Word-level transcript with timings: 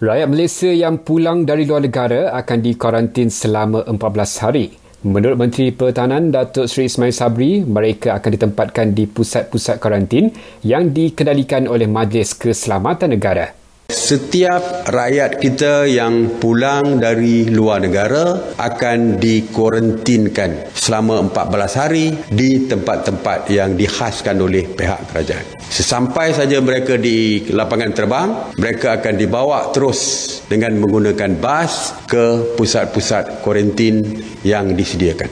Rakyat 0.00 0.32
Malaysia 0.32 0.72
yang 0.72 1.04
pulang 1.04 1.44
dari 1.44 1.68
luar 1.68 1.84
negara 1.84 2.32
akan 2.32 2.64
dikarantin 2.64 3.28
selama 3.28 3.84
14 3.84 4.40
hari. 4.40 4.72
Menurut 5.04 5.36
Menteri 5.36 5.76
Pertahanan 5.76 6.32
Datuk 6.32 6.72
Seri 6.72 6.88
Ismail 6.88 7.12
Sabri, 7.12 7.60
mereka 7.60 8.16
akan 8.16 8.32
ditempatkan 8.32 8.96
di 8.96 9.04
pusat-pusat 9.04 9.76
karantin 9.76 10.32
yang 10.64 10.96
dikendalikan 10.96 11.68
oleh 11.68 11.84
Majlis 11.84 12.32
Keselamatan 12.32 13.12
Negara. 13.12 13.59
Setiap 14.10 14.90
rakyat 14.90 15.38
kita 15.38 15.86
yang 15.86 16.42
pulang 16.42 16.98
dari 16.98 17.46
luar 17.46 17.78
negara 17.78 18.58
akan 18.58 19.22
dikuarantinkan 19.22 20.74
selama 20.74 21.30
14 21.30 21.78
hari 21.78 22.18
di 22.26 22.66
tempat-tempat 22.66 23.46
yang 23.54 23.78
dihaskan 23.78 24.42
oleh 24.42 24.66
pihak 24.66 25.14
kerajaan. 25.14 25.46
Sesampai 25.62 26.34
saja 26.34 26.58
mereka 26.58 26.98
di 26.98 27.46
lapangan 27.54 27.94
terbang, 27.94 28.28
mereka 28.58 28.98
akan 28.98 29.14
dibawa 29.14 29.70
terus 29.70 30.42
dengan 30.50 30.74
menggunakan 30.82 31.38
bas 31.38 31.94
ke 32.10 32.58
pusat-pusat 32.58 33.46
kuarantin 33.46 34.26
yang 34.42 34.74
disediakan. 34.74 35.30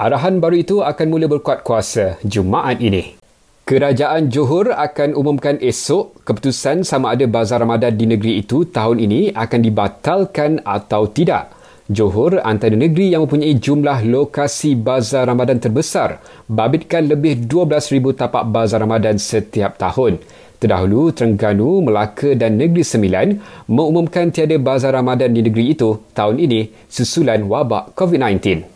Arahan 0.00 0.40
baru 0.40 0.64
itu 0.64 0.80
akan 0.80 1.06
mula 1.12 1.28
berkuat 1.28 1.60
kuasa 1.60 2.16
Jumaat 2.24 2.80
ini. 2.80 3.23
Kerajaan 3.64 4.28
Johor 4.28 4.76
akan 4.76 5.16
umumkan 5.16 5.56
esok 5.56 6.20
keputusan 6.28 6.84
sama 6.84 7.16
ada 7.16 7.24
bazar 7.24 7.64
Ramadan 7.64 7.96
di 7.96 8.04
negeri 8.04 8.44
itu 8.44 8.68
tahun 8.68 9.00
ini 9.00 9.32
akan 9.32 9.60
dibatalkan 9.64 10.60
atau 10.60 11.08
tidak. 11.08 11.48
Johor 11.88 12.44
antara 12.44 12.76
negeri 12.76 13.16
yang 13.16 13.24
mempunyai 13.24 13.56
jumlah 13.56 14.04
lokasi 14.04 14.76
bazar 14.76 15.24
Ramadan 15.24 15.64
terbesar, 15.64 16.20
babitkan 16.44 17.08
lebih 17.08 17.48
12,000 17.48 18.12
tapak 18.12 18.44
bazar 18.52 18.84
Ramadan 18.84 19.16
setiap 19.16 19.80
tahun. 19.80 20.20
Terdahulu, 20.60 21.16
Terengganu, 21.16 21.88
Melaka 21.88 22.36
dan 22.36 22.60
Negeri 22.60 22.84
Sembilan 22.84 23.32
mengumumkan 23.72 24.28
tiada 24.28 24.60
bazar 24.60 24.92
Ramadan 24.92 25.32
di 25.32 25.40
negeri 25.40 25.72
itu 25.72 26.12
tahun 26.12 26.36
ini 26.36 26.68
susulan 26.84 27.40
wabak 27.48 27.96
COVID-19. 27.96 28.73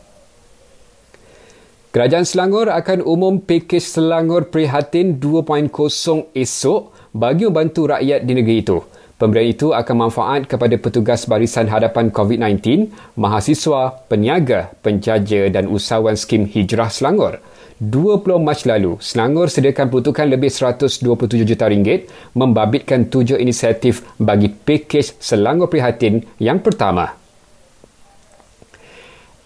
Kerajaan 1.99 2.23
Selangor 2.23 2.71
akan 2.71 3.03
umum 3.03 3.43
pakej 3.43 3.83
Selangor 3.83 4.55
Prihatin 4.55 5.19
2.0 5.19 6.31
esok 6.31 6.95
bagi 7.11 7.43
membantu 7.51 7.91
rakyat 7.91 8.23
di 8.23 8.39
negeri 8.39 8.63
itu. 8.63 8.79
Pemberian 9.19 9.51
itu 9.51 9.75
akan 9.75 10.07
manfaat 10.07 10.47
kepada 10.47 10.79
petugas 10.79 11.27
barisan 11.27 11.67
hadapan 11.67 12.15
COVID-19, 12.15 12.95
mahasiswa, 13.19 13.99
peniaga, 14.07 14.71
penjaja 14.79 15.51
dan 15.51 15.67
usahawan 15.67 16.15
skim 16.15 16.47
Hijrah 16.47 16.87
Selangor. 16.87 17.43
20 17.83 18.47
Mac 18.47 18.63
lalu, 18.63 19.03
Selangor 19.03 19.51
sediakan 19.51 19.91
peruntukan 19.91 20.31
lebih 20.31 20.55
127 20.55 21.03
juta 21.43 21.67
ringgit 21.67 22.15
membabitkan 22.31 23.11
tujuh 23.11 23.43
inisiatif 23.43 24.07
bagi 24.23 24.55
pakej 24.55 25.19
Selangor 25.19 25.67
Prihatin 25.67 26.23
yang 26.39 26.63
pertama. 26.63 27.19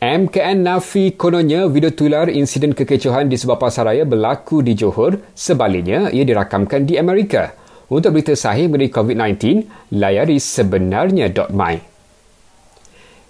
MKN 0.02 0.66
Nafi 0.66 1.14
kononnya 1.14 1.70
video 1.70 1.94
tular 1.94 2.26
insiden 2.26 2.74
kekecohan 2.74 3.30
di 3.30 3.38
sebuah 3.38 3.54
pasaraya 3.54 4.02
berlaku 4.02 4.58
di 4.58 4.74
Johor. 4.74 5.14
Sebaliknya, 5.30 6.10
ia 6.10 6.26
dirakamkan 6.26 6.82
di 6.82 6.98
Amerika. 6.98 7.54
Untuk 7.86 8.18
berita 8.18 8.34
sahih 8.34 8.66
mengenai 8.66 8.90
COVID-19, 8.90 9.62
layari 9.94 10.42
sebenarnya.my. 10.42 11.74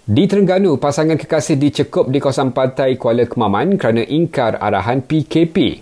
Di 0.01 0.23
Terengganu, 0.25 0.81
pasangan 0.81 1.13
kekasih 1.13 1.61
dicekup 1.61 2.09
di 2.09 2.17
kawasan 2.17 2.49
pantai 2.49 2.97
Kuala 2.97 3.29
Kemaman 3.29 3.77
kerana 3.77 4.01
ingkar 4.09 4.57
arahan 4.57 5.05
PKP. 5.05 5.77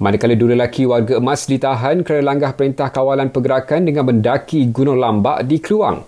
Manakala 0.00 0.40
dua 0.40 0.56
lelaki 0.56 0.88
warga 0.88 1.20
emas 1.20 1.44
ditahan 1.44 2.00
kerana 2.00 2.32
langgar 2.32 2.56
perintah 2.56 2.88
kawalan 2.88 3.28
pergerakan 3.28 3.84
dengan 3.84 4.08
mendaki 4.08 4.72
Gunung 4.72 4.96
Lambak 4.96 5.44
di 5.44 5.60
Keluang. 5.60 6.00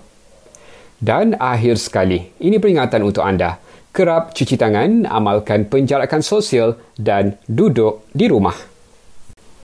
Dan 0.97 1.37
akhir 1.37 1.77
sekali, 1.77 2.33
ini 2.41 2.57
peringatan 2.57 3.05
untuk 3.05 3.21
anda 3.21 3.66
kerap 3.97 4.37
cuci 4.37 4.61
tangan, 4.61 5.09
amalkan 5.09 5.65
penjarakan 5.73 6.21
sosial 6.21 6.77
dan 7.01 7.41
duduk 7.49 8.05
di 8.13 8.29
rumah. 8.29 8.76